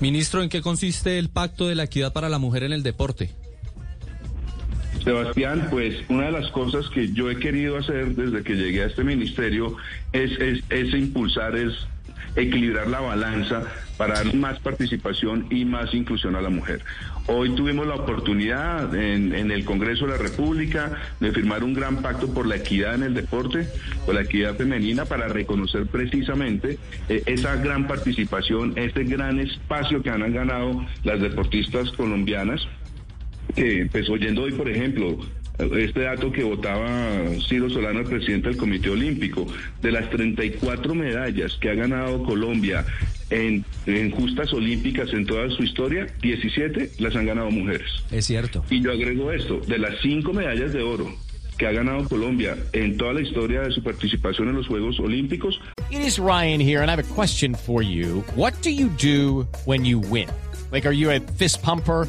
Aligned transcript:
Ministro, 0.00 0.42
¿en 0.42 0.48
qué 0.48 0.62
consiste 0.62 1.18
el 1.18 1.28
Pacto 1.28 1.68
de 1.68 1.74
la 1.74 1.84
Equidad 1.84 2.12
para 2.12 2.28
la 2.30 2.38
Mujer 2.38 2.62
en 2.62 2.72
el 2.72 2.82
Deporte? 2.82 3.30
Sebastián, 5.04 5.68
pues 5.70 5.94
una 6.08 6.26
de 6.26 6.32
las 6.32 6.50
cosas 6.50 6.88
que 6.88 7.12
yo 7.12 7.30
he 7.30 7.38
querido 7.38 7.76
hacer 7.76 8.14
desde 8.14 8.42
que 8.42 8.54
llegué 8.54 8.82
a 8.82 8.86
este 8.86 9.04
ministerio 9.04 9.76
es, 10.12 10.32
es, 10.40 10.64
es 10.70 10.94
impulsar, 10.94 11.56
es 11.56 11.72
equilibrar 12.36 12.86
la 12.88 13.00
balanza 13.00 13.62
para 13.96 14.14
dar 14.14 14.34
más 14.34 14.58
participación 14.60 15.46
y 15.50 15.64
más 15.64 15.92
inclusión 15.94 16.36
a 16.36 16.40
la 16.40 16.48
mujer. 16.48 16.80
Hoy 17.26 17.54
tuvimos 17.54 17.86
la 17.86 17.94
oportunidad 17.94 18.94
en, 18.94 19.50
el 19.50 19.64
Congreso 19.64 20.06
de 20.06 20.12
la 20.12 20.18
República 20.18 20.92
de 21.20 21.32
firmar 21.32 21.62
un 21.62 21.74
gran 21.74 22.02
pacto 22.02 22.32
por 22.32 22.46
la 22.46 22.56
equidad 22.56 22.94
en 22.94 23.02
el 23.02 23.14
deporte, 23.14 23.68
por 24.06 24.14
la 24.14 24.22
equidad 24.22 24.56
femenina, 24.56 25.04
para 25.04 25.28
reconocer 25.28 25.86
precisamente 25.86 26.78
eh, 27.08 27.22
esa 27.26 27.56
gran 27.56 27.86
participación, 27.86 28.72
este 28.76 29.04
gran 29.04 29.38
espacio 29.38 30.02
que 30.02 30.10
han 30.10 30.32
ganado 30.32 30.84
las 31.04 31.20
deportistas 31.20 31.90
colombianas. 31.92 32.66
Que, 33.54 33.88
pues 33.90 34.08
oyendo 34.08 34.42
hoy, 34.42 34.52
por 34.52 34.68
ejemplo, 34.68 35.18
este 35.58 36.00
dato 36.00 36.32
que 36.32 36.42
votaba 36.42 36.88
Ciro 37.48 37.68
Solano, 37.68 38.00
el 38.00 38.06
presidente 38.06 38.48
del 38.48 38.56
Comité 38.56 38.90
Olímpico, 38.90 39.46
de 39.82 39.92
las 39.92 40.08
34 40.10 40.94
medallas 40.94 41.56
que 41.60 41.70
ha 41.70 41.74
ganado 41.74 42.22
Colombia 42.22 42.84
en, 43.30 43.64
en, 43.86 44.10
justas 44.10 44.52
olímpicas 44.52 45.12
en 45.12 45.26
toda 45.26 45.48
su 45.50 45.62
historia, 45.62 46.06
17 46.20 46.92
las 46.98 47.14
han 47.14 47.26
ganado 47.26 47.50
mujeres. 47.50 47.88
Es 48.10 48.26
cierto. 48.26 48.64
Y 48.70 48.80
yo 48.82 48.92
agrego 48.92 49.30
esto, 49.32 49.60
de 49.60 49.78
las 49.78 49.94
cinco 50.02 50.32
medallas 50.32 50.72
de 50.72 50.82
oro 50.82 51.14
que 51.60 51.66
ha 51.66 51.72
ganado 51.72 52.08
Colombia 52.08 52.56
en 52.72 52.96
toda 52.96 53.12
la 53.12 53.20
historia 53.20 53.60
de 53.60 53.70
su 53.70 53.82
participación 53.82 54.48
en 54.48 54.56
los 54.56 54.66
Juegos 54.66 54.98
Olímpicos. 54.98 55.60
It 55.90 56.00
is 56.00 56.18
Ryan 56.18 56.58
here 56.58 56.80
and 56.80 56.90
I 56.90 56.92
have 56.92 57.04
a 57.04 57.14
question 57.14 57.54
for 57.54 57.82
you. 57.82 58.24
What 58.34 58.54
do 58.62 58.70
you 58.70 58.88
do 58.88 59.46
when 59.66 59.84
you 59.84 59.98
win? 59.98 60.28
Like, 60.72 60.86
are 60.86 60.94
you 60.94 61.10
a 61.10 61.20
fist 61.20 61.62
pumper? 61.62 62.08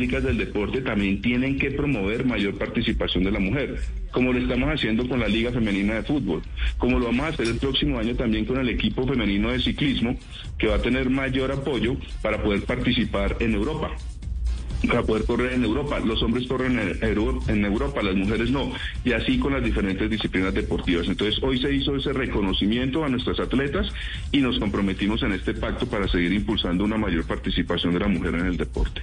públicas 0.00 0.24
del 0.24 0.38
deporte 0.38 0.80
también 0.80 1.20
tienen 1.20 1.58
que 1.58 1.72
promover 1.72 2.24
mayor 2.24 2.56
participación 2.56 3.22
de 3.22 3.32
la 3.32 3.38
mujer, 3.38 3.76
como 4.12 4.32
lo 4.32 4.38
estamos 4.38 4.70
haciendo 4.70 5.06
con 5.06 5.20
la 5.20 5.28
Liga 5.28 5.52
Femenina 5.52 5.92
de 5.92 6.04
Fútbol, 6.04 6.40
como 6.78 6.98
lo 6.98 7.04
vamos 7.04 7.26
a 7.26 7.28
hacer 7.28 7.46
el 7.48 7.58
próximo 7.58 7.98
año 7.98 8.16
también 8.16 8.46
con 8.46 8.58
el 8.58 8.70
equipo 8.70 9.06
femenino 9.06 9.50
de 9.50 9.60
ciclismo, 9.60 10.16
que 10.56 10.68
va 10.68 10.76
a 10.76 10.80
tener 10.80 11.10
mayor 11.10 11.52
apoyo 11.52 11.96
para 12.22 12.42
poder 12.42 12.62
participar 12.62 13.36
en 13.40 13.52
Europa 13.52 13.90
para 14.88 15.02
poder 15.02 15.26
correr 15.26 15.52
en 15.52 15.64
Europa. 15.64 16.00
Los 16.00 16.22
hombres 16.22 16.46
corren 16.48 16.78
en 16.78 17.64
Europa, 17.66 18.02
las 18.02 18.16
mujeres 18.16 18.50
no. 18.50 18.72
Y 19.04 19.12
así 19.12 19.38
con 19.38 19.52
las 19.52 19.62
diferentes 19.62 20.08
disciplinas 20.08 20.54
deportivas. 20.54 21.06
Entonces, 21.06 21.38
hoy 21.42 21.60
se 21.60 21.70
hizo 21.74 21.94
ese 21.94 22.14
reconocimiento 22.14 23.04
a 23.04 23.10
nuestras 23.10 23.38
atletas 23.40 23.92
y 24.32 24.38
nos 24.38 24.58
comprometimos 24.58 25.22
en 25.22 25.32
este 25.32 25.52
pacto 25.52 25.86
para 25.86 26.08
seguir 26.08 26.32
impulsando 26.32 26.84
una 26.84 26.96
mayor 26.96 27.26
participación 27.26 27.92
de 27.92 28.00
la 28.00 28.08
mujer 28.08 28.36
en 28.36 28.46
el 28.46 28.56
deporte. 28.56 29.02